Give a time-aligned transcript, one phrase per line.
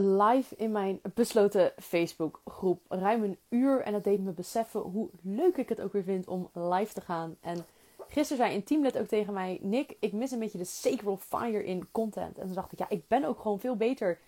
[0.00, 2.80] live in mijn besloten Facebook groep.
[2.88, 3.80] Ruim een uur.
[3.80, 7.00] En dat deed me beseffen hoe leuk ik het ook weer vind om live te
[7.00, 7.36] gaan.
[7.40, 7.66] En
[8.08, 11.64] gisteren zei een teamlid ook tegen mij: Nick, ik mis een beetje de sacral fire
[11.64, 12.38] in content.
[12.38, 14.18] En toen dacht ik, ja, ik ben ook gewoon veel beter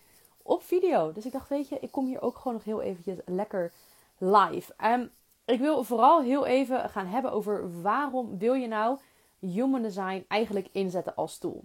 [0.41, 1.11] op video.
[1.11, 3.71] Dus ik dacht, weet je, ik kom hier ook gewoon nog heel eventjes lekker
[4.17, 4.73] live.
[4.85, 5.11] Um,
[5.45, 8.97] ik wil vooral heel even gaan hebben over waarom wil je nou
[9.39, 11.63] human design eigenlijk inzetten als tool.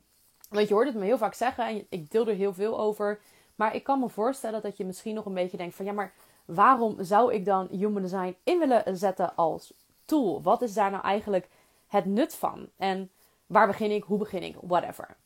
[0.51, 3.21] Want je hoort het me heel vaak zeggen en ik deel er heel veel over.
[3.55, 6.13] Maar ik kan me voorstellen dat je misschien nog een beetje denkt van ja, maar
[6.45, 9.73] waarom zou ik dan human design in willen zetten als
[10.05, 10.43] tool?
[10.43, 11.49] Wat is daar nou eigenlijk
[11.87, 12.69] het nut van?
[12.77, 13.11] En
[13.47, 14.05] waar begin ik?
[14.05, 14.57] Hoe begin ik?
[14.61, 15.17] Whatever.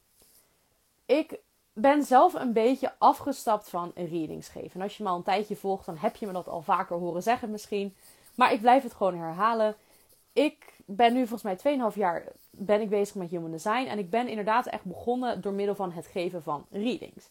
[1.07, 1.39] Ik
[1.73, 4.75] ben zelf een beetje afgestapt van readings geven.
[4.75, 6.97] En als je me al een tijdje volgt, dan heb je me dat al vaker
[6.97, 7.95] horen zeggen misschien.
[8.35, 9.77] Maar ik blijf het gewoon herhalen.
[10.33, 13.87] Ik ben nu volgens mij 2,5 jaar ben ik bezig met human design.
[13.87, 17.29] En ik ben inderdaad echt begonnen door middel van het geven van readings.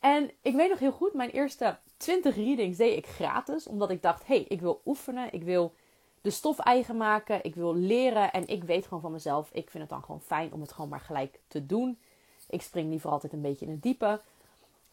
[0.00, 3.66] En ik weet nog heel goed, mijn eerste 20 readings deed ik gratis.
[3.66, 5.32] Omdat ik dacht, hé, hey, ik wil oefenen.
[5.32, 5.74] Ik wil
[6.20, 7.44] de stof eigen maken.
[7.44, 8.32] Ik wil leren.
[8.32, 10.90] En ik weet gewoon van mezelf, ik vind het dan gewoon fijn om het gewoon
[10.90, 11.98] maar gelijk te doen.
[12.48, 14.20] Ik spring liever altijd een beetje in het diepe.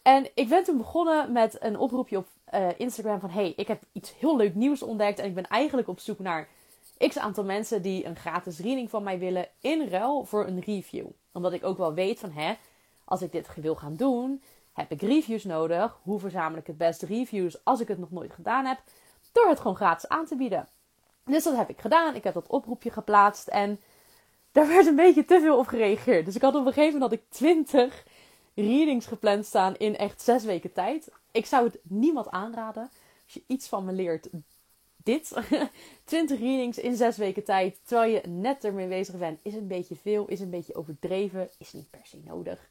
[0.02, 3.30] En ik ben toen begonnen met een oproepje op uh, Instagram van...
[3.30, 5.18] hey, ik heb iets heel leuk nieuws ontdekt.
[5.18, 6.48] En ik ben eigenlijk op zoek naar
[7.08, 9.48] x aantal mensen die een gratis reading van mij willen...
[9.60, 11.06] in ruil voor een review.
[11.32, 12.30] Omdat ik ook wel weet van...
[12.30, 12.54] hè,
[13.04, 14.42] als ik dit wil gaan doen,
[14.76, 15.98] heb ik reviews nodig.
[16.02, 18.78] Hoe verzamel ik het beste reviews als ik het nog nooit gedaan heb?
[19.32, 20.68] Door het gewoon gratis aan te bieden.
[21.24, 22.14] Dus dat heb ik gedaan.
[22.14, 23.80] Ik heb dat oproepje geplaatst en
[24.52, 26.24] daar werd een beetje te veel op gereageerd.
[26.24, 28.04] Dus ik had op een gegeven moment ik 20
[28.54, 31.10] readings gepland staan in echt zes weken tijd.
[31.30, 32.90] Ik zou het niemand aanraden.
[33.24, 34.28] Als je iets van me leert,
[34.96, 35.32] dit.
[36.04, 39.96] 20 readings in zes weken tijd, terwijl je net ermee bezig bent, is een beetje
[39.96, 42.68] veel, is een beetje overdreven, is niet per se nodig.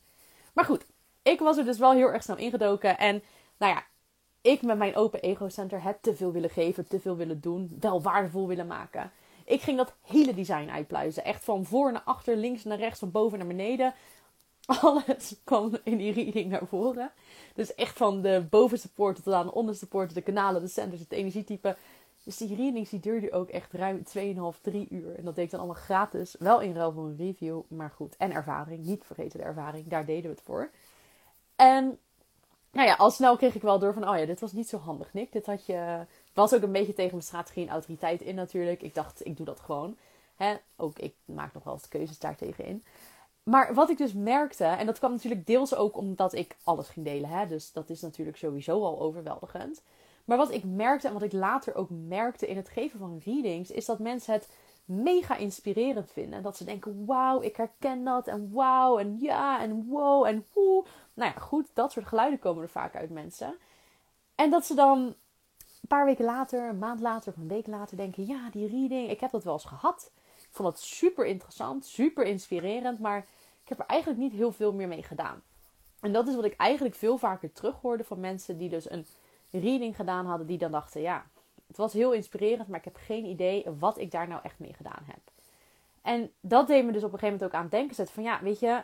[0.54, 0.86] Maar goed,
[1.26, 2.98] ik was er dus wel heel erg snel ingedoken.
[2.98, 3.24] En
[3.58, 3.84] nou ja,
[4.42, 8.02] ik met mijn open ego-center heb te veel willen geven, te veel willen doen, wel
[8.02, 9.12] waardevol willen maken.
[9.46, 11.24] Ik ging dat hele design uitpluizen.
[11.24, 13.94] Echt van voor naar achter, links naar rechts, van boven naar beneden.
[14.82, 17.12] Alles kwam in die reading naar voren.
[17.54, 21.02] Dus echt van de bovenste poorten tot aan de onderste poorten, de kanalen, de centers,
[21.02, 21.76] het energietype.
[22.24, 24.04] Dus die readings die duurde ook echt ruim
[24.54, 25.16] 2,5, 3 uur.
[25.16, 26.36] En dat deed ik dan allemaal gratis.
[26.40, 28.18] Wel in ruil voor een review, maar goed.
[28.18, 29.88] En ervaring, niet vergeten de ervaring.
[29.88, 30.72] Daar deden we het voor.
[31.56, 32.00] En
[32.72, 34.78] nou ja, al snel kreeg ik wel door van, oh ja, dit was niet zo
[34.78, 35.32] handig, Nick.
[35.32, 36.06] Dit had je...
[36.34, 38.82] was ook een beetje tegen mijn strategie en autoriteit in natuurlijk.
[38.82, 39.98] Ik dacht, ik doe dat gewoon.
[40.36, 40.56] Hè?
[40.76, 42.84] Ook ik maak nog wel eens keuzes daartegen in.
[43.44, 47.06] Maar wat ik dus merkte, en dat kwam natuurlijk deels ook omdat ik alles ging
[47.06, 47.30] delen.
[47.30, 47.48] Hè?
[47.48, 49.82] Dus dat is natuurlijk sowieso al overweldigend.
[50.26, 53.72] Maar wat ik merkte en wat ik later ook merkte in het geven van readings,
[53.72, 54.50] is dat mensen het
[54.86, 56.34] mega inspirerend vinden.
[56.34, 58.28] En dat ze denken, wauw, ik herken dat.
[58.28, 60.86] En wauw, en ja, en wow, en hoe.
[61.14, 63.56] Nou ja, goed, dat soort geluiden komen er vaak uit mensen.
[64.36, 65.00] En dat ze dan
[65.82, 69.10] een paar weken later, een maand later of een week later denken, ja, die reading,
[69.10, 70.12] ik heb dat wel eens gehad.
[70.38, 73.18] Ik vond dat super interessant, super inspirerend, maar
[73.64, 75.42] ik heb er eigenlijk niet heel veel meer mee gedaan.
[76.00, 79.06] En dat is wat ik eigenlijk veel vaker terughoorde van mensen die dus een
[79.52, 81.26] reading gedaan hadden, die dan dachten, ja,
[81.76, 84.74] het was heel inspirerend, maar ik heb geen idee wat ik daar nou echt mee
[84.74, 85.20] gedaan heb.
[86.02, 88.24] En dat deed me dus op een gegeven moment ook aan het denken zetten van,
[88.24, 88.84] ja, weet je,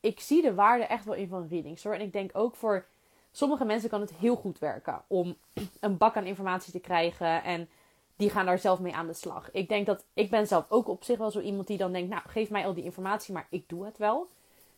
[0.00, 1.94] ik zie de waarde echt wel in van readings hoor.
[1.94, 2.86] En ik denk ook voor
[3.30, 5.36] sommige mensen kan het heel goed werken om
[5.80, 7.68] een bak aan informatie te krijgen en
[8.16, 9.50] die gaan daar zelf mee aan de slag.
[9.50, 12.10] Ik denk dat ik ben zelf ook op zich wel zo iemand die dan denkt,
[12.10, 14.28] nou geef mij al die informatie, maar ik doe het wel.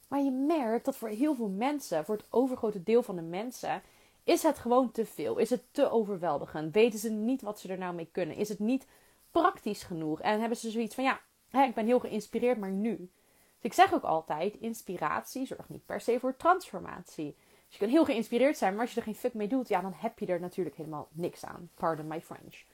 [0.09, 3.83] Maar je merkt dat voor heel veel mensen, voor het overgrote deel van de mensen,
[4.25, 5.37] is het gewoon te veel?
[5.39, 6.75] Is het te overweldigend?
[6.75, 8.37] Weten ze niet wat ze er nou mee kunnen?
[8.37, 8.87] Is het niet
[9.31, 10.21] praktisch genoeg?
[10.21, 12.97] En hebben ze zoiets van, ja, hè, ik ben heel geïnspireerd, maar nu?
[12.97, 17.37] Dus ik zeg ook altijd, inspiratie zorgt niet per se voor transformatie.
[17.67, 19.81] Dus je kan heel geïnspireerd zijn, maar als je er geen fuck mee doet, ja,
[19.81, 21.71] dan heb je er natuurlijk helemaal niks aan.
[21.75, 22.65] Pardon my French.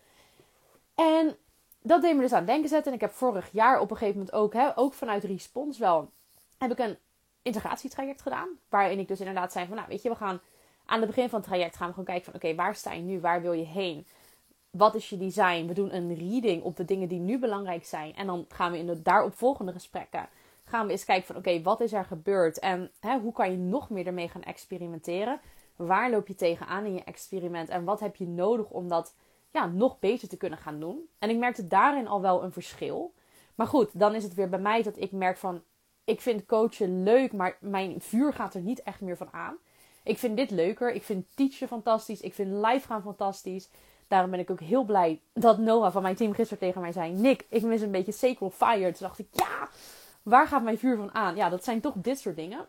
[0.95, 1.37] En
[1.83, 2.89] dat deed me dus aan het denken zetten.
[2.89, 6.11] En ik heb vorig jaar op een gegeven moment ook, hè, ook vanuit Respons wel,
[6.59, 6.99] heb ik een
[7.43, 8.49] integratietraject gedaan.
[8.69, 10.41] Waarin ik dus inderdaad zei van, nou weet je, we gaan
[10.89, 13.03] aan het begin van het traject gaan we gewoon kijken van, oké, waar sta je
[13.03, 13.21] nu?
[13.21, 14.07] Waar wil je heen?
[14.71, 15.67] Wat is je design?
[15.67, 18.15] We doen een reading op de dingen die nu belangrijk zijn.
[18.15, 20.29] En dan gaan we in de daaropvolgende gesprekken,
[20.65, 22.59] gaan we eens kijken van, oké, wat is er gebeurd?
[22.59, 25.41] En hè, hoe kan je nog meer ermee gaan experimenteren?
[25.77, 27.69] Waar loop je tegenaan in je experiment?
[27.69, 29.15] En wat heb je nodig om dat
[29.51, 31.09] ja, nog beter te kunnen gaan doen.
[31.19, 33.15] En ik merkte daarin al wel een verschil.
[33.55, 35.63] Maar goed, dan is het weer bij mij dat ik merk van...
[36.05, 39.57] Ik vind coachen leuk, maar mijn vuur gaat er niet echt meer van aan.
[40.09, 40.93] Ik vind dit leuker.
[40.93, 42.21] Ik vind teachen fantastisch.
[42.21, 43.69] Ik vind live gaan fantastisch.
[44.09, 47.13] Daarom ben ik ook heel blij dat Noah van mijn team gisteren tegen mij zei...
[47.13, 48.93] Nick, ik mis een beetje Sacred Fire.
[48.93, 49.69] Toen dacht ik, ja,
[50.23, 51.37] waar gaat mijn vuur van aan?
[51.37, 52.69] Ja, dat zijn toch dit soort dingen.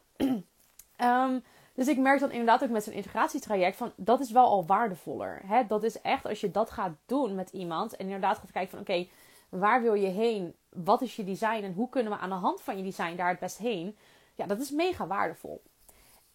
[0.97, 1.44] um,
[1.80, 5.41] Dus ik merk dan inderdaad ook met zo'n integratietraject van dat is wel al waardevoller.
[5.45, 5.68] Hè?
[5.68, 8.80] Dat is echt als je dat gaat doen met iemand en inderdaad gaat kijken van
[8.80, 9.07] oké,
[9.50, 10.56] waar wil je heen?
[10.69, 13.30] Wat is je design en hoe kunnen we aan de hand van je design daar
[13.30, 13.97] het best heen?
[14.36, 15.62] Ja, dat is mega waardevol.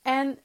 [0.03, 0.39] En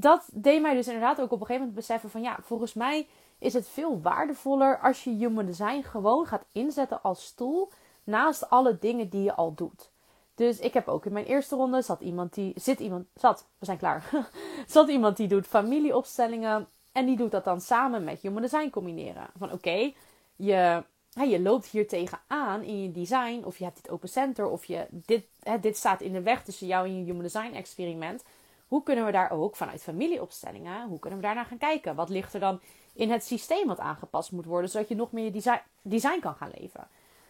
[0.00, 3.06] dat deed mij dus inderdaad ook op een gegeven moment beseffen van ja, volgens mij
[3.38, 7.70] is het veel waardevoller als je human design gewoon gaat inzetten als tool
[8.04, 9.90] naast alle dingen die je al doet.
[10.34, 13.64] Dus ik heb ook in mijn eerste ronde zat iemand die zit iemand zat, we
[13.64, 14.10] zijn klaar.
[14.66, 19.26] zat iemand die doet familieopstellingen en die doet dat dan samen met human design combineren.
[19.38, 19.92] Van oké,
[20.36, 20.84] je,
[21.26, 24.86] je loopt hier tegenaan in je design of je hebt dit open center of je
[24.90, 25.24] dit,
[25.60, 28.24] dit staat in de weg tussen jou en je human design experiment.
[28.72, 31.94] Hoe kunnen we daar ook vanuit familieopstellingen, hoe kunnen we daarnaar gaan kijken?
[31.94, 32.60] Wat ligt er dan
[32.94, 36.50] in het systeem wat aangepast moet worden, zodat je nog meer design, design kan gaan
[36.58, 36.88] leven?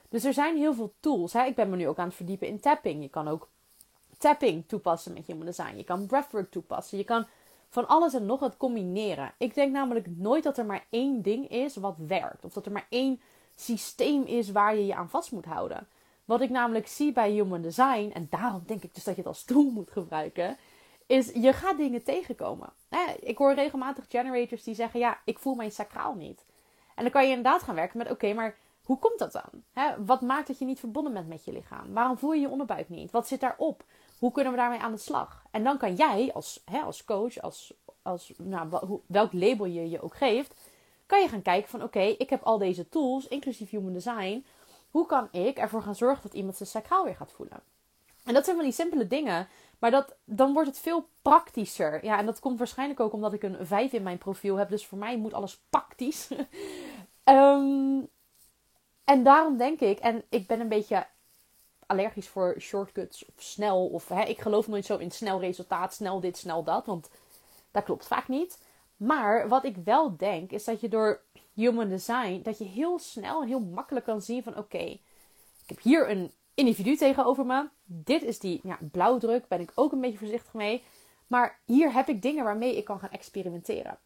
[0.09, 1.33] Dus er zijn heel veel tools.
[1.33, 1.45] Hè?
[1.45, 3.03] Ik ben me nu ook aan het verdiepen in tapping.
[3.03, 3.49] Je kan ook
[4.19, 5.77] tapping toepassen met human design.
[5.77, 6.99] Je kan breathwork toepassen.
[6.99, 7.27] Je kan
[7.69, 9.33] van alles en nog wat combineren.
[9.39, 12.45] Ik denk namelijk nooit dat er maar één ding is wat werkt.
[12.45, 13.21] Of dat er maar één
[13.57, 15.89] systeem is waar je je aan vast moet houden.
[16.25, 19.31] Wat ik namelijk zie bij human design, en daarom denk ik dus dat je het
[19.31, 20.57] als tool moet gebruiken,
[21.13, 22.73] is je gaat dingen tegenkomen.
[23.21, 26.45] Ik hoor regelmatig generators die zeggen: Ja, ik voel mijn sacraal niet.
[26.95, 29.63] En dan kan je inderdaad gaan werken met: Oké, maar hoe komt dat dan?
[30.07, 31.93] wat maakt dat je niet verbonden bent met je lichaam?
[31.93, 33.11] Waarom voel je je onderbuik niet?
[33.11, 33.85] Wat zit daarop?
[34.19, 35.43] Hoe kunnen we daarmee aan de slag?
[35.51, 40.17] En dan kan jij als, als coach, als, als, nou, welk label je je ook
[40.17, 40.55] geeft,
[41.07, 44.45] kan je gaan kijken van oké, ik heb al deze tools, inclusief human design.
[44.91, 47.63] Hoe kan ik ervoor gaan zorgen dat iemand zijn sacraal weer gaat voelen?
[48.25, 49.49] En dat zijn van die simpele dingen,
[49.83, 52.05] maar dat, dan wordt het veel praktischer.
[52.05, 54.69] Ja, en dat komt waarschijnlijk ook omdat ik een 5 in mijn profiel heb.
[54.69, 56.29] Dus voor mij moet alles praktisch.
[57.25, 58.09] um,
[59.05, 61.07] En daarom denk ik, en ik ben een beetje
[61.87, 63.87] allergisch voor shortcuts of snel.
[63.87, 66.87] Of hè, ik geloof nooit zo in snel resultaat, snel dit, snel dat.
[66.87, 67.11] Want
[67.71, 68.59] dat klopt vaak niet.
[68.97, 71.21] Maar wat ik wel denk, is dat je door
[71.53, 75.01] human design, dat je heel snel en heel makkelijk kan zien van oké, ik
[75.67, 77.69] heb hier een individu tegenover me.
[77.85, 80.83] Dit is die ja, blauwdruk, ben ik ook een beetje voorzichtig mee.
[81.27, 83.99] Maar hier heb ik dingen waarmee ik kan gaan experimenteren.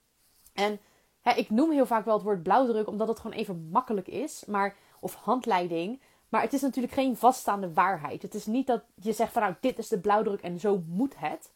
[0.54, 0.80] En
[1.20, 4.44] hè, ik noem heel vaak wel het woord blauwdruk, omdat het gewoon even makkelijk is.
[4.46, 6.00] Maar of handleiding.
[6.28, 8.22] Maar het is natuurlijk geen vaststaande waarheid.
[8.22, 11.14] Het is niet dat je zegt van nou, dit is de blauwdruk en zo moet
[11.18, 11.52] het.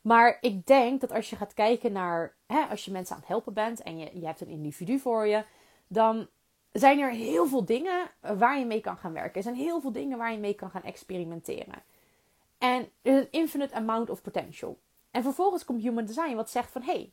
[0.00, 3.30] Maar ik denk dat als je gaat kijken naar, hè, als je mensen aan het
[3.30, 5.44] helpen bent en je, je hebt een individu voor je,
[5.86, 6.28] dan
[6.72, 9.34] zijn er heel veel dingen waar je mee kan gaan werken.
[9.34, 11.82] Er zijn heel veel dingen waar je mee kan gaan experimenteren.
[12.58, 14.78] En er is een infinite amount of potential.
[15.10, 17.12] En vervolgens komt Human Design wat zegt van, hey,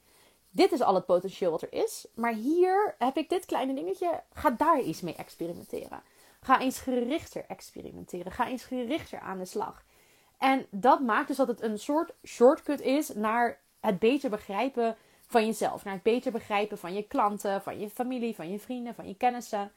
[0.50, 2.07] dit is al het potentieel wat er is.
[2.15, 4.24] Maar hier heb ik dit kleine dingetje.
[4.33, 6.01] Ga daar eens mee experimenteren.
[6.42, 8.31] Ga eens gerichter experimenteren.
[8.31, 9.86] Ga eens gerichter aan de slag.
[10.38, 15.45] En dat maakt dus dat het een soort shortcut is naar het beter begrijpen van
[15.45, 15.83] jezelf.
[15.83, 19.15] Naar het beter begrijpen van je klanten, van je familie, van je vrienden, van je
[19.15, 19.71] kennissen.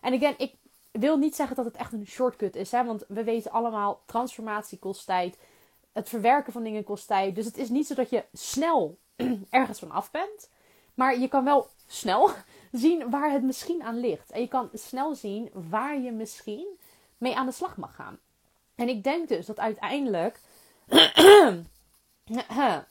[0.00, 0.54] En again, ik
[0.90, 2.70] wil niet zeggen dat het echt een shortcut is.
[2.70, 2.84] Hè?
[2.84, 5.38] Want we weten allemaal, transformatie kost tijd.
[5.92, 7.34] Het verwerken van dingen kost tijd.
[7.34, 8.98] Dus het is niet zo dat je snel
[9.50, 10.50] ergens van af bent.
[10.94, 12.30] Maar je kan wel snel
[12.72, 14.30] zien waar het misschien aan ligt.
[14.30, 16.66] En je kan snel zien waar je misschien
[17.18, 18.18] mee aan de slag mag gaan.
[18.74, 20.40] En ik denk dus dat uiteindelijk.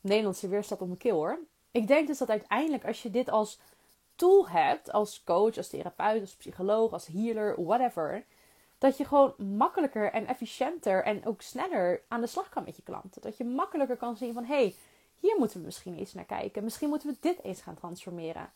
[0.00, 1.38] Nederlandse weerstand op mijn keel hoor.
[1.70, 3.58] Ik denk dus dat uiteindelijk als je dit als
[4.14, 8.24] tool hebt, als coach, als therapeut, als psycholoog, als healer, whatever.
[8.78, 12.82] Dat je gewoon makkelijker en efficiënter en ook sneller aan de slag kan met je
[12.82, 13.22] klanten.
[13.22, 14.74] Dat je makkelijker kan zien van hé, hey,
[15.20, 16.64] hier moeten we misschien eens naar kijken.
[16.64, 18.50] Misschien moeten we dit eens gaan transformeren.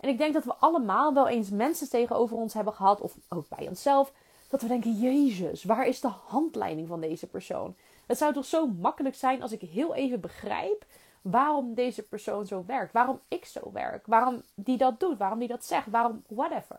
[0.00, 3.48] En ik denk dat we allemaal wel eens mensen tegenover ons hebben gehad, of ook
[3.48, 4.12] bij onszelf,
[4.48, 7.74] dat we denken: Jezus, waar is de handleiding van deze persoon?
[8.06, 10.84] Het zou toch zo makkelijk zijn als ik heel even begrijp
[11.22, 15.48] waarom deze persoon zo werkt, waarom ik zo werk, waarom die dat doet, waarom die
[15.48, 16.78] dat zegt, waarom whatever.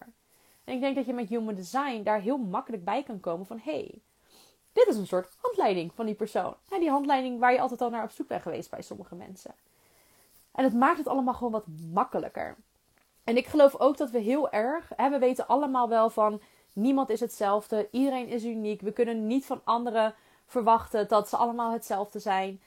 [0.63, 3.59] En ik denk dat je met human design daar heel makkelijk bij kan komen van:
[3.63, 4.01] hey,
[4.73, 6.55] dit is een soort handleiding van die persoon.
[6.69, 9.55] Ja, die handleiding waar je altijd al naar op zoek bent geweest bij sommige mensen.
[10.51, 12.55] En het maakt het allemaal gewoon wat makkelijker.
[13.23, 16.41] En ik geloof ook dat we heel erg, hè, we weten allemaal wel van
[16.73, 18.81] niemand is hetzelfde, iedereen is uniek.
[18.81, 22.61] We kunnen niet van anderen verwachten dat ze allemaal hetzelfde zijn.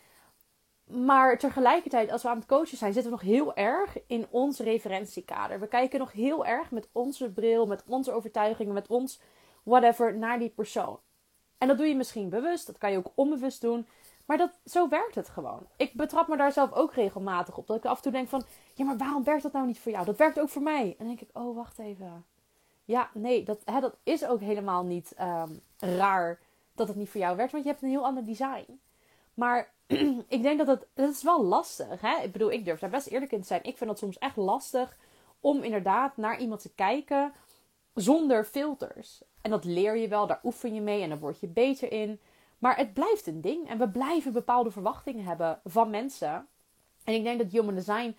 [0.87, 4.59] Maar tegelijkertijd, als we aan het coachen zijn, zitten we nog heel erg in ons
[4.59, 5.61] referentiekader.
[5.61, 9.21] We kijken nog heel erg met onze bril, met onze overtuigingen, met ons
[9.62, 10.99] whatever naar die persoon.
[11.59, 13.87] En dat doe je misschien bewust, dat kan je ook onbewust doen.
[14.26, 15.66] Maar dat, zo werkt het gewoon.
[15.76, 17.66] Ik betrap me daar zelf ook regelmatig op.
[17.66, 19.93] Dat ik af en toe denk van, ja, maar waarom werkt dat nou niet voor
[19.93, 20.05] jou?
[20.05, 20.83] Dat werkt ook voor mij.
[20.83, 22.25] En dan denk ik, oh, wacht even.
[22.85, 26.38] Ja, nee, dat, hè, dat is ook helemaal niet um, raar
[26.75, 27.52] dat het niet voor jou werkt.
[27.52, 28.81] Want je hebt een heel ander design.
[29.35, 29.75] Maar
[30.37, 32.00] ik denk dat het, dat is wel lastig.
[32.00, 32.23] Hè?
[32.23, 33.64] Ik bedoel, ik durf daar best eerlijk in te zijn.
[33.64, 34.97] Ik vind het soms echt lastig
[35.40, 37.33] om inderdaad naar iemand te kijken
[37.95, 39.23] zonder filters.
[39.40, 42.21] En dat leer je wel, daar oefen je mee en dan word je beter in.
[42.59, 46.47] Maar het blijft een ding en we blijven bepaalde verwachtingen hebben van mensen.
[47.05, 48.16] En ik denk dat human design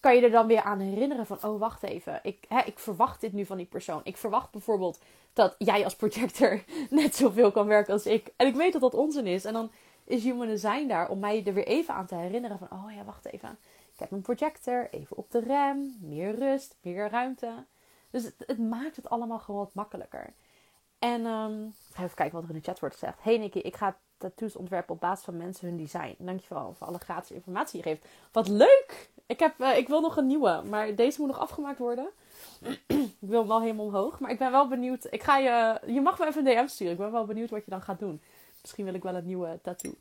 [0.00, 3.20] kan je er dan weer aan herinneren van, oh wacht even, ik, hè, ik verwacht
[3.20, 4.00] dit nu van die persoon.
[4.04, 5.00] Ik verwacht bijvoorbeeld
[5.32, 8.32] dat jij als projector net zoveel kan werken als ik.
[8.36, 9.44] En ik weet dat dat onzin is.
[9.44, 9.70] En dan
[10.04, 13.04] is human design daar om mij er weer even aan te herinneren van, oh ja,
[13.04, 13.58] wacht even.
[13.92, 17.64] Ik heb een projector, even op de rem, meer rust, meer ruimte.
[18.10, 20.32] Dus het, maakt het allemaal gewoon wat makkelijker.
[20.98, 23.22] En um, even kijken wat er in de chat wordt gezegd.
[23.22, 26.14] Hey Nicky, ik ga tattoos ontwerpen op basis van mensen hun design.
[26.18, 28.12] Dankjewel voor alle gratis informatie die je geeft.
[28.32, 29.10] Wat leuk!
[29.26, 32.08] Ik, heb, uh, ik wil nog een nieuwe, maar deze moet nog afgemaakt worden.
[32.86, 34.18] ik wil hem wel helemaal omhoog.
[34.20, 35.06] Maar ik ben wel benieuwd.
[35.10, 36.92] Ik ga je, je mag me even een DM sturen.
[36.92, 38.22] Ik ben wel benieuwd wat je dan gaat doen.
[38.64, 39.94] Misschien wil ik wel een nieuwe tattoo.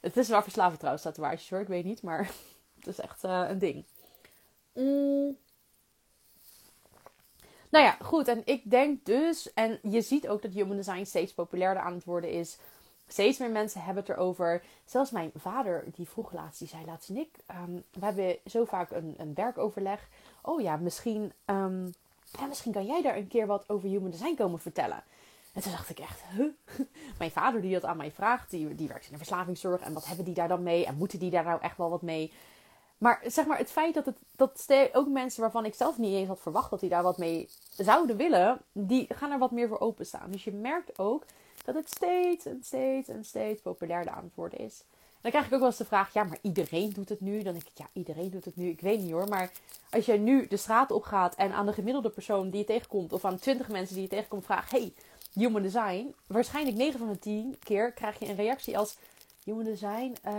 [0.00, 1.60] Het is wel verslavend trouwens, tatoeages hoor.
[1.60, 2.30] Ik weet niet, maar
[2.78, 3.84] het is echt uh, een ding.
[4.72, 5.36] Mm.
[7.70, 8.28] Nou ja, goed.
[8.28, 12.04] En ik denk dus, en je ziet ook dat human design steeds populairder aan het
[12.04, 12.58] worden is.
[13.06, 14.62] Steeds meer mensen hebben het erover.
[14.84, 18.90] Zelfs mijn vader, die vroeg laatst, die zei laatst, Nick, um, we hebben zo vaak
[18.90, 20.08] een, een werkoverleg.
[20.42, 21.94] Oh ja, misschien, um,
[22.38, 25.02] ja, misschien kan jij daar een keer wat over human design komen vertellen.
[25.54, 26.22] En toen dacht ik echt?
[27.18, 29.80] Mijn vader die dat aan mij vraagt, die, werkt in de verslavingszorg.
[29.80, 30.86] En wat hebben die daar dan mee?
[30.86, 32.32] En moeten die daar nou echt wel wat mee?
[32.98, 36.28] Maar zeg maar, het feit dat, het, dat ook mensen waarvan ik zelf niet eens
[36.28, 39.80] had verwacht dat die daar wat mee zouden willen, die gaan er wat meer voor
[39.80, 40.30] openstaan.
[40.30, 41.24] Dus je merkt ook
[41.64, 44.82] dat het steeds en steeds en steeds populairder aan het worden is.
[45.20, 47.42] dan krijg ik ook wel eens de vraag, ja, maar iedereen doet het nu.
[47.42, 48.68] Dan denk ik, ja, iedereen doet het nu.
[48.68, 49.50] Ik weet niet hoor, maar
[49.90, 53.12] als jij nu de straat op gaat en aan de gemiddelde persoon die je tegenkomt,
[53.12, 54.92] of aan 20 mensen die je tegenkomt, vraagt, hey,
[55.34, 56.14] human design.
[56.26, 58.96] Waarschijnlijk 9 van de 10 keer krijg je een reactie als,
[59.44, 60.32] human design, uh,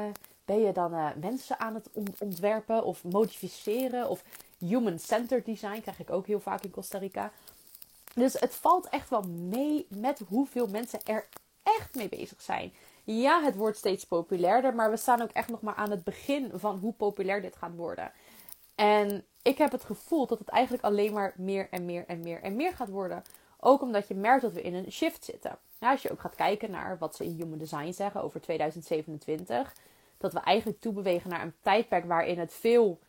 [0.46, 4.24] ben je dan uh, mensen aan het ontwerpen of modificeren of
[4.58, 7.32] human-centered design krijg ik ook heel vaak in Costa Rica.
[8.14, 11.28] Dus het valt echt wel mee met hoeveel mensen er
[11.64, 12.74] echt mee bezig zijn.
[13.04, 16.52] Ja, het wordt steeds populairder, maar we staan ook echt nog maar aan het begin
[16.54, 18.12] van hoe populair dit gaat worden.
[18.76, 22.42] En ik heb het gevoel dat het eigenlijk alleen maar meer en meer en meer
[22.42, 23.24] en meer gaat worden.
[23.68, 25.58] Ook omdat je merkt dat we in een shift zitten.
[25.80, 29.74] Als je ook gaat kijken naar wat ze in Human Design zeggen over 2027,
[30.18, 33.00] dat we eigenlijk toebewegen naar een tijdperk waarin het veel,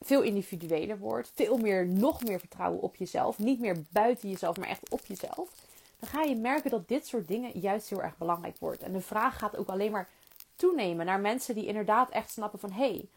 [0.00, 1.32] veel individueler wordt.
[1.34, 3.38] Veel meer, nog meer vertrouwen op jezelf.
[3.38, 5.50] Niet meer buiten jezelf, maar echt op jezelf.
[5.98, 8.82] Dan ga je merken dat dit soort dingen juist heel erg belangrijk wordt.
[8.82, 10.08] En de vraag gaat ook alleen maar
[10.56, 12.72] toenemen naar mensen die inderdaad echt snappen van...
[12.72, 13.08] hé, hey,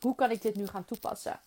[0.00, 1.40] hoe kan ik dit nu gaan toepassen?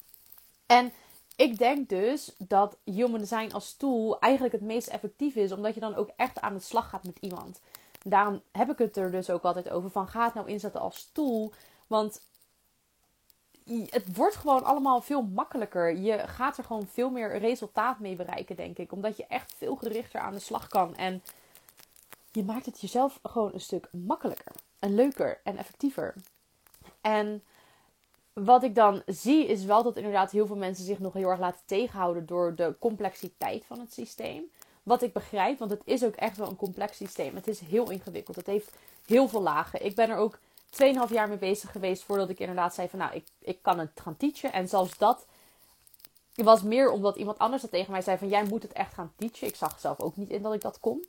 [0.65, 0.91] En
[1.37, 5.79] ik denk dus dat human design als tool eigenlijk het meest effectief is, omdat je
[5.79, 7.61] dan ook echt aan de slag gaat met iemand.
[8.03, 11.09] Daarom heb ik het er dus ook altijd over van ga het nou inzetten als
[11.11, 11.53] tool,
[11.87, 12.21] want
[13.89, 15.97] het wordt gewoon allemaal veel makkelijker.
[15.97, 19.75] Je gaat er gewoon veel meer resultaat mee bereiken, denk ik, omdat je echt veel
[19.75, 21.21] gerichter aan de slag kan en
[22.31, 26.15] je maakt het jezelf gewoon een stuk makkelijker en leuker en effectiever.
[27.01, 27.43] En
[28.43, 31.39] wat ik dan zie is wel dat inderdaad heel veel mensen zich nog heel erg
[31.39, 34.43] laten tegenhouden door de complexiteit van het systeem.
[34.83, 37.35] Wat ik begrijp, want het is ook echt wel een complex systeem.
[37.35, 38.35] Het is heel ingewikkeld.
[38.35, 38.71] Het heeft
[39.05, 39.85] heel veel lagen.
[39.85, 43.15] Ik ben er ook 2,5 jaar mee bezig geweest voordat ik inderdaad zei van nou,
[43.15, 44.53] ik, ik kan het gaan teachen.
[44.53, 45.25] En zelfs dat
[46.35, 49.13] was meer omdat iemand anders dat tegen mij zei van jij moet het echt gaan
[49.15, 49.47] teachen.
[49.47, 51.05] Ik zag zelf ook niet in dat ik dat kon.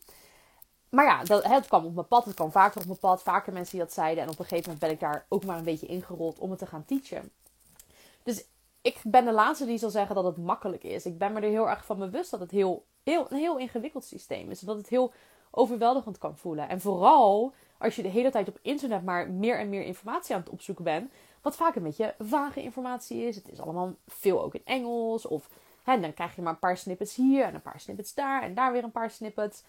[0.91, 2.25] Maar ja, dat, het kwam op mijn pad.
[2.25, 3.23] Het kwam vaker op mijn pad.
[3.23, 4.25] Vaker mensen die dat zeiden.
[4.25, 6.59] En op een gegeven moment ben ik daar ook maar een beetje ingerold om het
[6.59, 7.31] te gaan teachen.
[8.23, 8.45] Dus
[8.83, 11.07] ik ben de laatste die zal zeggen dat het makkelijk is.
[11.07, 14.05] Ik ben me er heel erg van bewust dat het heel, heel, een heel ingewikkeld
[14.05, 14.61] systeem is.
[14.61, 15.13] Dat het heel
[15.51, 16.69] overweldigend kan voelen.
[16.69, 20.41] En vooral als je de hele tijd op internet maar meer en meer informatie aan
[20.41, 21.13] het opzoeken bent.
[21.43, 23.37] Wat vaak een beetje vage informatie is.
[23.37, 25.27] Het is allemaal veel ook in Engels.
[25.27, 25.49] Of
[25.83, 28.43] hè, dan krijg je maar een paar snippets hier en een paar snippets daar.
[28.43, 29.63] En daar weer een paar snippets.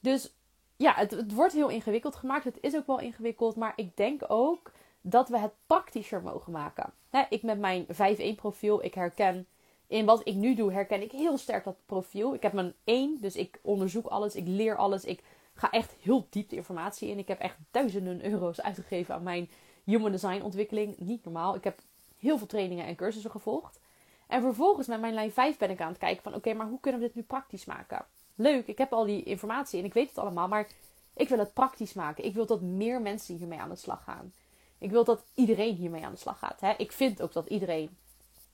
[0.00, 0.32] Dus
[0.78, 2.44] ja, het, wordt heel ingewikkeld gemaakt.
[2.44, 3.56] Het is ook wel ingewikkeld.
[3.56, 6.92] Maar ik denk ook dat we het praktischer mogen maken.
[7.28, 9.46] ik met mijn 5-1 profiel, ik herken
[9.86, 12.34] in wat ik nu doe, herken ik heel sterk dat profiel.
[12.34, 15.04] Ik heb mijn 1, dus ik onderzoek alles, ik leer alles.
[15.04, 15.22] Ik
[15.54, 17.18] ga echt heel diep de informatie in.
[17.18, 19.50] Ik heb echt duizenden euro's uitgegeven aan mijn
[19.84, 20.98] human design ontwikkeling.
[20.98, 21.54] Niet normaal.
[21.54, 21.78] Ik heb
[22.18, 23.80] heel veel trainingen en cursussen gevolgd.
[24.26, 26.80] En vervolgens met mijn lijn 5 ben ik aan het kijken van oké, maar hoe
[26.80, 28.06] kunnen we dit nu praktisch maken?
[28.38, 30.68] Leuk, ik heb al die informatie en ik weet het allemaal, maar
[31.14, 32.24] ik wil het praktisch maken.
[32.24, 34.32] Ik wil dat meer mensen hiermee aan de slag gaan.
[34.78, 36.60] Ik wil dat iedereen hiermee aan de slag gaat.
[36.60, 36.72] Hè?
[36.76, 37.96] Ik vind ook dat iedereen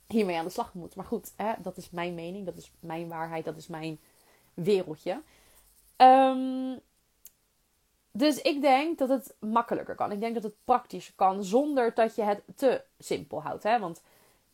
[0.09, 0.97] hiermee aan de slag moet.
[0.97, 1.53] Maar goed, hè?
[1.59, 3.99] dat is mijn mening, dat is mijn waarheid, dat is mijn
[4.55, 5.23] wereldje.
[5.97, 6.81] Um,
[8.13, 10.13] Dus ik denk dat het makkelijker kan.
[10.13, 13.63] Ik denk dat het praktischer kan zonder dat je het te simpel houdt.
[13.63, 13.79] Hè?
[13.79, 14.03] Want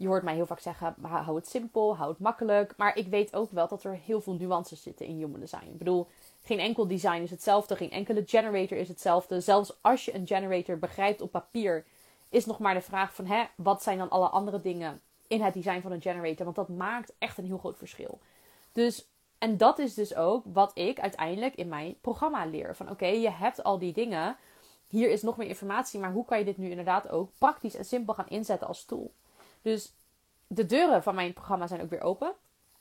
[0.01, 2.75] je hoort mij heel vaak zeggen, hou het simpel, hou het makkelijk.
[2.77, 5.67] Maar ik weet ook wel dat er heel veel nuances zitten in human design.
[5.67, 6.07] Ik bedoel,
[6.43, 9.41] geen enkel design is hetzelfde, geen enkele generator is hetzelfde.
[9.41, 11.85] Zelfs als je een generator begrijpt op papier,
[12.29, 15.55] is nog maar de vraag van, hè, wat zijn dan alle andere dingen in het
[15.55, 16.45] design van een generator?
[16.45, 18.19] Want dat maakt echt een heel groot verschil.
[18.73, 19.07] Dus,
[19.39, 22.77] en dat is dus ook wat ik uiteindelijk in mijn programma leer.
[22.77, 24.37] Van oké, je hebt al die dingen,
[24.89, 27.85] hier is nog meer informatie, maar hoe kan je dit nu inderdaad ook praktisch en
[27.85, 29.13] simpel gaan inzetten als tool?
[29.63, 29.95] Dus
[30.47, 32.33] de deuren van mijn programma zijn ook weer open.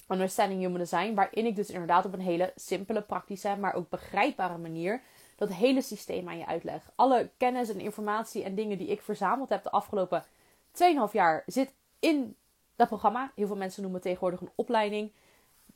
[0.07, 4.57] Understanding Human Design, waarin ik dus inderdaad op een hele simpele, praktische, maar ook begrijpbare
[4.57, 5.01] manier
[5.35, 6.91] dat hele systeem aan je uitleg.
[6.95, 10.23] Alle kennis en informatie en dingen die ik verzameld heb de afgelopen
[10.71, 12.35] 2,5 jaar zit in
[12.75, 13.31] dat programma.
[13.35, 15.11] Heel veel mensen noemen het tegenwoordig een opleiding.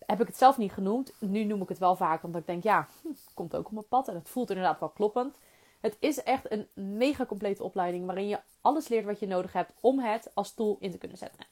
[0.06, 1.14] Heb ik het zelf niet genoemd.
[1.20, 3.88] Nu noem ik het wel vaak, omdat ik denk, ja, hm, komt ook op mijn
[3.88, 4.08] pad.
[4.08, 5.38] En het voelt inderdaad wel kloppend.
[5.84, 9.74] Het is echt een mega complete opleiding waarin je alles leert wat je nodig hebt
[9.80, 11.46] om het als tool in te kunnen zetten.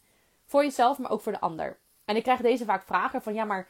[0.46, 1.78] Voor jezelf, maar ook voor de ander.
[2.06, 3.68] En ik krijg deze vaak vragen van ja, maar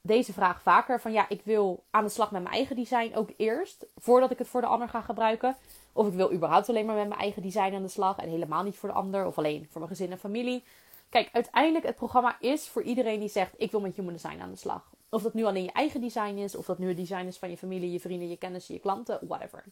[0.00, 3.30] deze vraag vaker van ja, ik wil aan de slag met mijn eigen design ook
[3.36, 5.56] eerst, voordat ik het voor de ander ga gebruiken.
[5.92, 8.62] Of ik wil überhaupt alleen maar met mijn eigen design aan de slag en helemaal
[8.62, 10.64] niet voor de ander of alleen voor mijn gezin en familie.
[11.08, 14.50] Kijk, uiteindelijk het programma is voor iedereen die zegt ik wil met human design aan
[14.50, 14.90] de slag.
[15.08, 17.50] Of dat nu alleen je eigen design is, of dat nu het design is van
[17.50, 19.64] je familie, je vrienden, je kennissen, je klanten, whatever.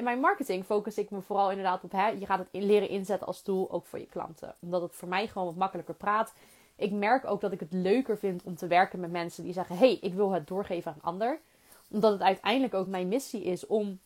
[0.00, 3.26] In mijn marketing focus ik me vooral inderdaad op, hè, je gaat het leren inzetten
[3.26, 4.54] als tool ook voor je klanten.
[4.60, 6.32] Omdat het voor mij gewoon wat makkelijker praat.
[6.76, 9.76] Ik merk ook dat ik het leuker vind om te werken met mensen die zeggen,
[9.76, 11.40] hey, ik wil het doorgeven aan ander.
[11.90, 13.98] Omdat het uiteindelijk ook mijn missie is om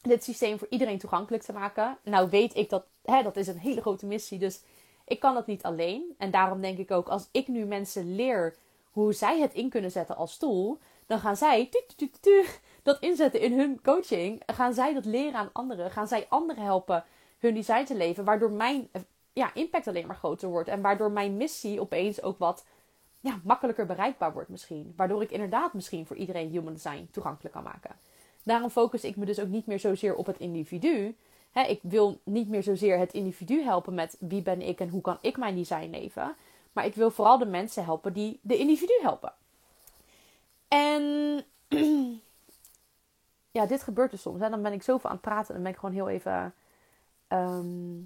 [0.00, 1.98] dit systeem voor iedereen toegankelijk te maken.
[2.02, 4.62] Nou weet ik dat, hè, dat is een hele grote missie, dus
[5.06, 6.14] ik kan dat niet alleen.
[6.18, 8.56] En daarom denk ik ook, als ik nu mensen leer
[8.90, 11.68] hoe zij het in kunnen zetten als tool, dan gaan zij
[12.88, 14.42] dat inzetten in hun coaching.
[14.46, 15.90] Gaan zij dat leren aan anderen.
[15.90, 17.04] Gaan zij anderen helpen
[17.38, 18.24] hun design te leven.
[18.24, 18.88] Waardoor mijn
[19.32, 20.68] ja, impact alleen maar groter wordt.
[20.68, 22.64] En waardoor mijn missie opeens ook wat
[23.20, 24.92] ja, makkelijker bereikbaar wordt misschien.
[24.96, 27.96] Waardoor ik inderdaad misschien voor iedereen human design toegankelijk kan maken.
[28.42, 31.16] Daarom focus ik me dus ook niet meer zozeer op het individu.
[31.52, 35.18] ik wil niet meer zozeer het individu helpen met wie ben ik en hoe kan
[35.20, 36.36] ik mijn design leven.
[36.72, 39.32] Maar ik wil vooral de mensen helpen die de individu helpen.
[40.68, 41.44] En
[43.60, 44.40] ja, dit gebeurt dus soms.
[44.40, 44.50] Hè?
[44.50, 46.54] Dan ben ik zoveel aan het praten en dan ben ik gewoon heel even.
[47.28, 48.00] Ehm,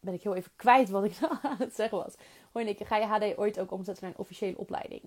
[0.00, 2.14] ben ik heel even kwijt wat ik nou aan het zeggen was.
[2.52, 5.02] Hoi Nick, ga je HD ooit ook omzetten naar een officiële opleiding?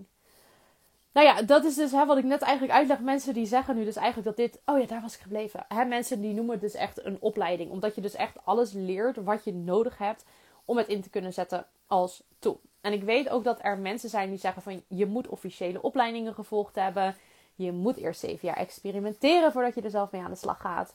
[1.12, 3.00] Nou ja, dat is dus hè, wat ik net eigenlijk uitleg.
[3.00, 4.60] Mensen die zeggen nu dus eigenlijk dat dit...
[4.64, 5.64] Oh ja, daar was ik gebleven.
[5.68, 7.70] Hè, mensen die noemen het dus echt een opleiding.
[7.70, 10.24] Omdat je dus echt alles leert wat je nodig hebt
[10.64, 12.60] om het in te kunnen zetten als tool.
[12.80, 14.82] En ik weet ook dat er mensen zijn die zeggen van...
[14.88, 17.16] Je moet officiële opleidingen gevolgd hebben.
[17.56, 20.94] Je moet eerst zeven jaar experimenteren voordat je er zelf mee aan de slag gaat.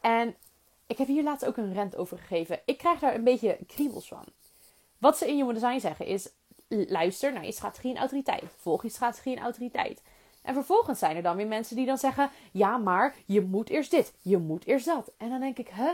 [0.00, 0.34] En
[0.86, 2.60] ik heb hier laatst ook een rent over gegeven.
[2.64, 4.24] Ik krijg daar een beetje kriebels van.
[4.98, 6.30] Wat ze in Human Design zeggen is:
[6.68, 8.44] luister naar je strategie en autoriteit.
[8.56, 10.02] Volg je strategie en autoriteit.
[10.42, 13.90] En vervolgens zijn er dan weer mensen die dan zeggen: ja, maar je moet eerst
[13.90, 15.10] dit, je moet eerst dat.
[15.16, 15.92] En dan denk ik: hè?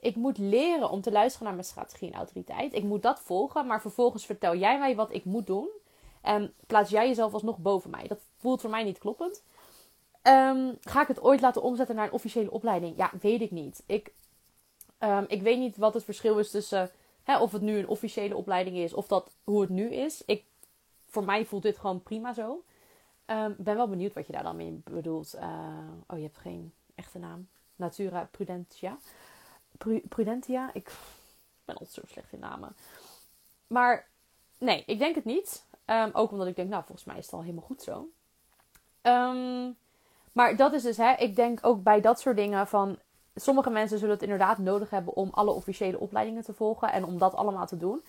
[0.00, 2.74] Ik moet leren om te luisteren naar mijn strategie en autoriteit.
[2.74, 5.68] Ik moet dat volgen, maar vervolgens vertel jij mij wat ik moet doen.
[6.22, 8.06] En plaats jij jezelf alsnog boven mij.
[8.06, 9.42] Dat voelt voor mij niet kloppend.
[10.22, 12.96] Um, ga ik het ooit laten omzetten naar een officiële opleiding?
[12.96, 13.82] Ja, weet ik niet.
[13.86, 14.12] Ik,
[14.98, 16.90] um, ik weet niet wat het verschil is tussen
[17.22, 20.22] hè, of het nu een officiële opleiding is of dat, hoe het nu is.
[20.26, 20.44] Ik,
[21.06, 22.62] voor mij voelt dit gewoon prima zo.
[23.26, 25.34] Um, ben wel benieuwd wat je daar dan mee bedoelt.
[25.34, 27.48] Uh, oh, je hebt geen echte naam.
[27.76, 28.98] Natura Prudentia.
[30.08, 30.70] Prudentia?
[30.72, 30.92] Ik
[31.64, 32.76] ben altijd slecht in namen.
[33.66, 34.08] Maar
[34.58, 35.64] nee, ik denk het niet.
[35.92, 38.08] Um, ook omdat ik denk, nou, volgens mij is het al helemaal goed zo.
[39.02, 39.76] Um,
[40.32, 42.98] maar dat is dus, hè, ik denk ook bij dat soort dingen van.
[43.34, 47.18] Sommige mensen zullen het inderdaad nodig hebben om alle officiële opleidingen te volgen en om
[47.18, 48.02] dat allemaal te doen.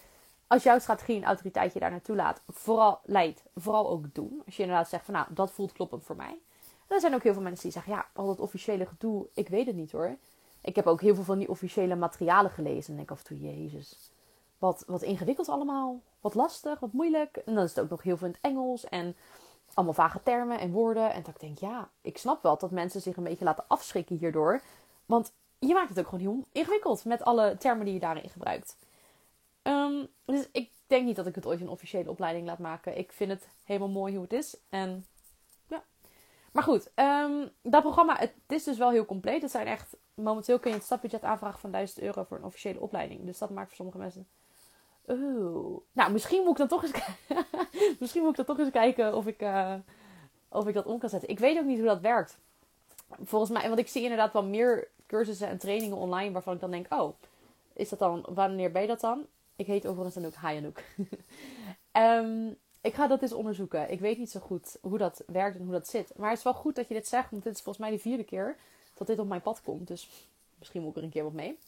[0.47, 4.41] Als jouw strategie en autoriteit je daar naartoe laat, vooral leidt, vooral ook doen.
[4.45, 6.37] Als je inderdaad zegt van nou, dat voelt kloppend voor mij.
[6.87, 9.65] Er zijn ook heel veel mensen die zeggen, ja, al dat officiële gedoe, ik weet
[9.65, 10.17] het niet hoor.
[10.61, 12.91] Ik heb ook heel veel van die officiële materialen gelezen.
[12.91, 14.11] En denk af en toe, jezus,
[14.63, 16.01] wat, wat ingewikkeld allemaal.
[16.21, 17.37] Wat lastig, wat moeilijk.
[17.37, 18.85] En dan is het ook nog heel veel in het Engels.
[18.85, 19.15] En
[19.73, 21.13] allemaal vage termen en woorden.
[21.13, 24.15] En dat ik denk, ja, ik snap wel dat mensen zich een beetje laten afschrikken
[24.15, 24.61] hierdoor.
[25.05, 28.77] Want je maakt het ook gewoon heel ingewikkeld met alle termen die je daarin gebruikt.
[29.63, 32.97] Um, dus ik denk niet dat ik het ooit een officiële opleiding laat maken.
[32.97, 34.57] Ik vind het helemaal mooi hoe het is.
[34.69, 35.05] En
[35.67, 35.83] ja.
[36.51, 39.41] Maar goed, um, dat programma, het is dus wel heel compleet.
[39.41, 42.79] Het zijn echt, momenteel kun je het stapbudget aanvragen van 1000 euro voor een officiële
[42.79, 43.25] opleiding.
[43.25, 44.27] Dus dat maakt voor sommige mensen
[45.07, 45.79] Oeh.
[45.91, 46.91] Nou, misschien moet ik dan toch eens,
[47.99, 49.73] misschien moet ik dan toch eens kijken of ik, uh,
[50.49, 51.29] of ik dat om kan zetten.
[51.29, 52.37] Ik weet ook niet hoe dat werkt.
[53.23, 56.71] volgens mij, want ik zie inderdaad wel meer cursussen en trainingen online waarvan ik dan
[56.71, 57.13] denk, oh,
[57.73, 59.25] is dat dan, wanneer ben je dat dan?
[59.55, 60.83] Ik heet overigens dan ook Hayanouk.
[61.93, 63.91] um, ik ga dat eens onderzoeken.
[63.91, 66.11] Ik weet niet zo goed hoe dat werkt en hoe dat zit.
[66.17, 68.01] Maar het is wel goed dat je dit zegt, want dit is volgens mij de
[68.01, 68.55] vierde keer
[68.93, 69.87] dat dit op mijn pad komt.
[69.87, 70.09] Dus
[70.59, 71.59] misschien moet ik er een keer wat mee.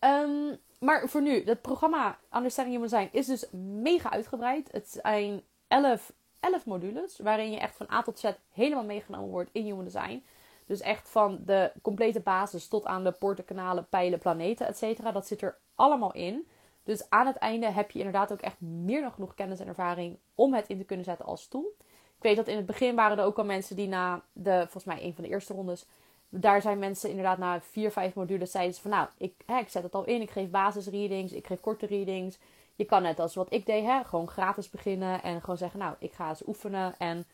[0.00, 3.50] Um, maar voor nu, het programma Understanding Human Design is dus
[3.82, 4.72] mega uitgebreid.
[4.72, 9.50] Het zijn 11, 11 modules waarin je echt van A tot Z helemaal meegenomen wordt
[9.52, 10.24] in Human Design.
[10.66, 15.12] Dus echt van de complete basis tot aan de poorten, kanalen, pijlen, planeten, etc.
[15.12, 16.48] Dat zit er allemaal in.
[16.82, 20.18] Dus aan het einde heb je inderdaad ook echt meer dan genoeg kennis en ervaring
[20.34, 21.74] om het in te kunnen zetten als tool.
[22.16, 24.84] Ik weet dat in het begin waren er ook al mensen die na de, volgens
[24.84, 25.86] mij een van de eerste rondes,
[26.28, 29.68] daar zijn mensen inderdaad na vier, vijf modules zeiden ze van nou, ik, hè, ik
[29.68, 32.38] zet het al in, ik geef basisreadings, ik geef korte readings.
[32.74, 35.94] Je kan net als wat ik deed, hè, gewoon gratis beginnen en gewoon zeggen nou,
[35.98, 36.94] ik ga eens oefenen.
[36.98, 37.24] En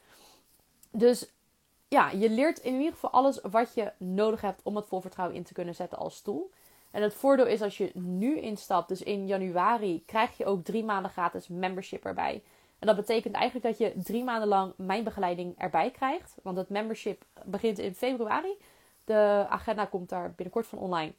[0.90, 1.32] dus
[1.88, 5.36] ja, je leert in ieder geval alles wat je nodig hebt om het vol vertrouwen
[5.36, 6.50] in te kunnen zetten als tool.
[6.90, 10.84] En het voordeel is als je nu instapt, dus in januari, krijg je ook drie
[10.84, 12.42] maanden gratis membership erbij.
[12.78, 16.34] En dat betekent eigenlijk dat je drie maanden lang mijn begeleiding erbij krijgt.
[16.42, 18.56] Want het membership begint in februari.
[19.12, 21.12] De agenda komt daar binnenkort van online.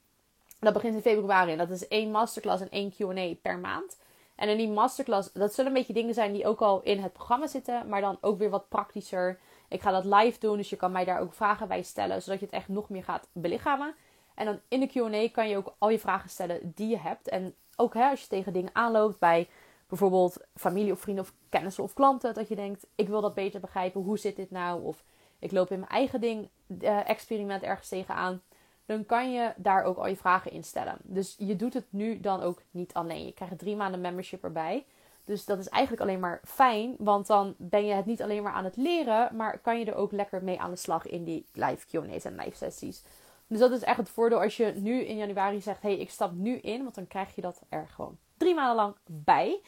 [0.60, 3.98] Dat begint in februari en dat is één masterclass en één QA per maand.
[4.36, 7.14] En in die masterclass, dat zullen een beetje dingen zijn die ook al in het
[7.14, 9.40] programma zitten, maar dan ook weer wat praktischer.
[9.68, 12.40] Ik ga dat live doen, dus je kan mij daar ook vragen bij stellen, zodat
[12.40, 13.96] je het echt nog meer gaat belichamen.
[14.36, 17.30] En dan in de QA kan je ook al je vragen stellen die je hebt.
[17.30, 19.50] En ook als je tegen dingen aanloopt bij
[19.88, 23.60] bijvoorbeeld familie of vrienden of kennissen of klanten, dat je denkt: ik wil dat beter
[23.60, 24.84] begrijpen, hoe zit dit nou?
[24.84, 25.04] Of
[25.44, 28.42] ik loop in mijn eigen ding, uh, experiment ergens tegenaan.
[28.86, 30.98] Dan kan je daar ook al je vragen in stellen.
[31.02, 33.26] Dus je doet het nu dan ook niet alleen.
[33.26, 34.86] Je krijgt drie maanden membership erbij.
[35.26, 38.54] Dus dat is eigenlijk alleen maar fijn, want dan ben je het niet alleen maar
[38.54, 41.46] aan het leren, maar kan je er ook lekker mee aan de slag in die
[41.54, 43.04] live QA's en live sessies.
[43.48, 46.10] Dus dat is echt het voordeel als je nu in januari zegt: hé, hey, ik
[46.10, 49.62] stap nu in, want dan krijg je dat er gewoon drie maanden lang bij.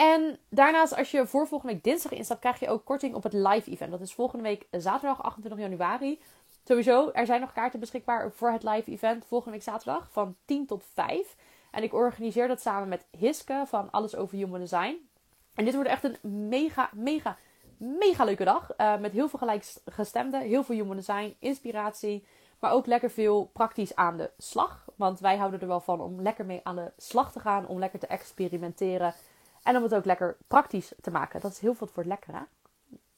[0.00, 3.32] En daarnaast, als je voor volgende week dinsdag instapt, krijg je ook korting op het
[3.32, 3.90] live event.
[3.90, 6.20] Dat is volgende week zaterdag 28 januari.
[6.64, 10.66] Sowieso, er zijn nog kaarten beschikbaar voor het live event volgende week zaterdag van 10
[10.66, 11.36] tot 5.
[11.70, 15.08] En ik organiseer dat samen met Hiske van Alles Over Human Design.
[15.54, 17.36] En dit wordt echt een mega, mega,
[17.76, 18.70] mega leuke dag.
[18.78, 22.26] Uh, met heel veel gelijkgestemden, heel veel human design, inspiratie.
[22.58, 24.84] Maar ook lekker veel praktisch aan de slag.
[24.96, 27.66] Want wij houden er wel van om lekker mee aan de slag te gaan.
[27.66, 29.14] Om lekker te experimenteren.
[29.62, 31.40] En om het ook lekker praktisch te maken.
[31.40, 32.32] Dat is heel veel voor het lekker?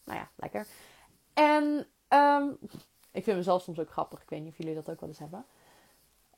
[0.05, 0.67] Nou ja, lekker.
[1.35, 2.59] En um,
[3.11, 4.23] ik vind mezelf soms ook grappig.
[4.23, 5.45] Ik weet niet of jullie dat ook wel eens hebben.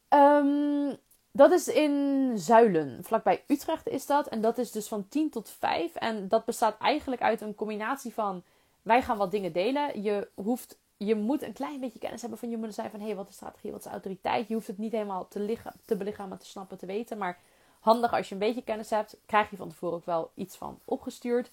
[0.09, 0.99] Um,
[1.37, 4.27] dat is in Zuilen, vlakbij Utrecht is dat.
[4.27, 5.95] En dat is dus van 10 tot 5.
[5.95, 8.43] En dat bestaat eigenlijk uit een combinatie van...
[8.83, 10.03] Wij gaan wat dingen delen.
[10.03, 13.01] Je, hoeft, je moet een klein beetje kennis hebben van je moet zijn van...
[13.01, 14.49] Hé, hey, wat is strategie, wat is autoriteit?
[14.49, 17.19] Je hoeft het niet helemaal te, liggen, te belichamen, te snappen, te weten.
[17.19, 17.39] Maar
[17.85, 19.17] handig als je een beetje kennis hebt.
[19.27, 21.51] Krijg je van tevoren ook wel iets van opgestuurd.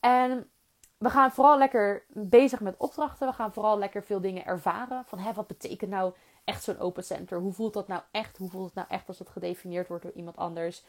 [0.00, 0.50] En
[0.98, 3.26] we gaan vooral lekker bezig met opdrachten.
[3.26, 5.04] We gaan vooral lekker veel dingen ervaren.
[5.06, 6.12] Van hé, wat betekent nou
[6.44, 7.38] echt zo'n open center?
[7.38, 8.36] Hoe voelt dat nou echt?
[8.36, 10.82] Hoe voelt het nou echt als het gedefinieerd wordt door iemand anders?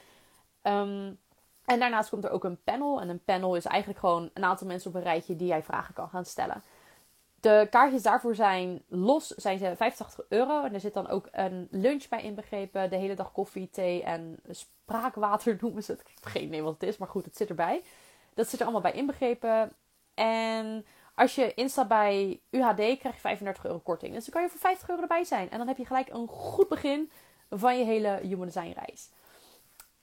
[0.61, 1.13] Ehm,
[1.65, 3.01] en daarnaast komt er ook een panel.
[3.01, 5.93] En een panel is eigenlijk gewoon een aantal mensen op een rijtje die jij vragen
[5.93, 6.63] kan gaan stellen.
[7.39, 10.63] De kaartjes daarvoor zijn los, zijn ze 85 euro.
[10.63, 12.89] En er zit dan ook een lunch bij inbegrepen.
[12.89, 14.39] De hele dag koffie, thee en
[14.85, 16.01] spraakwater noemen ze het.
[16.01, 17.83] Ik heb geen idee wat het is, maar goed, het zit erbij.
[18.33, 19.73] Dat zit er allemaal bij inbegrepen.
[20.13, 24.13] En als je instapt bij UHD, krijg je 35 euro korting.
[24.13, 25.49] Dus dan kan je voor 50 euro erbij zijn.
[25.49, 27.11] En dan heb je gelijk een goed begin
[27.49, 29.09] van je hele Human Design reis.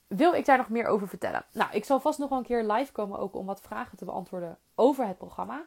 [0.07, 1.45] Wil ik daar nog meer over vertellen?
[1.51, 4.05] Nou, ik zal vast nog wel een keer live komen ook om wat vragen te
[4.05, 5.65] beantwoorden over het programma.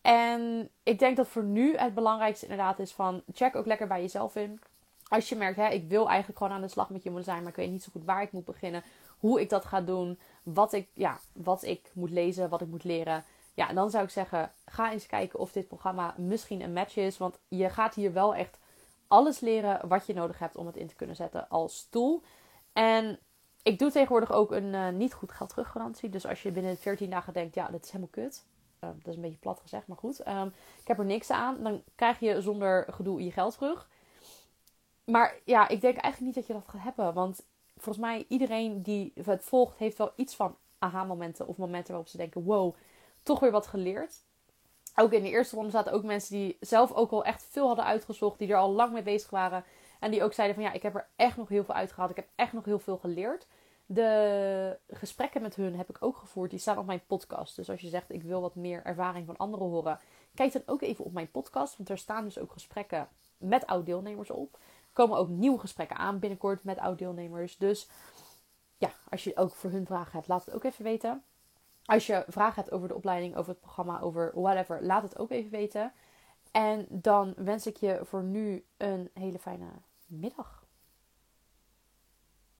[0.00, 4.00] En ik denk dat voor nu het belangrijkste inderdaad is van check ook lekker bij
[4.00, 4.60] jezelf in.
[5.08, 7.48] Als je merkt, hè, ik wil eigenlijk gewoon aan de slag met Human Design, maar
[7.48, 8.82] ik weet niet zo goed waar ik moet beginnen,
[9.18, 12.84] hoe ik dat ga doen, wat ik, ja, wat ik moet lezen, wat ik moet
[12.84, 13.24] leren
[13.58, 17.18] ja, dan zou ik zeggen, ga eens kijken of dit programma misschien een match is.
[17.18, 18.58] Want je gaat hier wel echt
[19.08, 22.22] alles leren wat je nodig hebt om het in te kunnen zetten als tool.
[22.72, 23.18] En
[23.62, 26.10] ik doe tegenwoordig ook een uh, niet goed geld teruggarantie.
[26.10, 28.44] Dus als je binnen 14 dagen denkt, ja, dat is helemaal kut.
[28.80, 30.26] Uh, dat is een beetje plat gezegd, maar goed.
[30.28, 31.62] Um, ik heb er niks aan.
[31.62, 33.88] Dan krijg je zonder gedoe je geld terug.
[35.10, 37.14] Maar ja, ik denk eigenlijk niet dat je dat gaat hebben.
[37.14, 41.46] Want volgens mij iedereen die het volgt, heeft wel iets van aha-momenten.
[41.46, 42.74] Of momenten waarop ze denken, wow,
[43.22, 44.24] toch weer wat geleerd.
[44.94, 47.84] Ook in de eerste ronde zaten ook mensen die zelf ook al echt veel hadden
[47.84, 48.38] uitgezocht.
[48.38, 49.64] Die er al lang mee bezig waren.
[50.00, 52.10] En die ook zeiden van ja, ik heb er echt nog heel veel uitgehaald.
[52.10, 53.46] Ik heb echt nog heel veel geleerd.
[53.86, 56.50] De gesprekken met hun heb ik ook gevoerd.
[56.50, 57.56] Die staan op mijn podcast.
[57.56, 60.00] Dus als je zegt ik wil wat meer ervaring van anderen horen.
[60.34, 61.76] kijk dan ook even op mijn podcast.
[61.76, 64.58] Want er staan dus ook gesprekken met oud-deelnemers op.
[64.98, 67.56] Komen ook nieuwe gesprekken aan binnenkort met oud-deelnemers.
[67.56, 67.88] Dus
[68.78, 71.22] ja, als je ook voor hun vragen hebt, laat het ook even weten.
[71.84, 75.30] Als je vragen hebt over de opleiding, over het programma, over whatever, laat het ook
[75.30, 75.92] even weten.
[76.50, 79.66] En dan wens ik je voor nu een hele fijne
[80.06, 80.66] middag.